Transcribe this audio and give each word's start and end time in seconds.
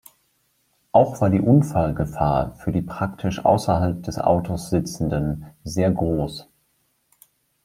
Auch 0.93 1.21
war 1.21 1.29
die 1.29 1.41
Unfallgefahr 1.41 2.55
für 2.55 2.71
die 2.71 2.81
praktisch 2.81 3.45
außerhalb 3.45 4.01
des 4.01 4.17
Autos 4.17 4.71
Sitzenden 4.71 5.45
sehr 5.63 5.91
groß. 5.91 6.49